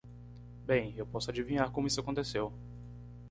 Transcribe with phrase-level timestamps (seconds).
[0.65, 0.95] Bem?
[0.97, 2.51] Eu posso adivinhar como isso aconteceu.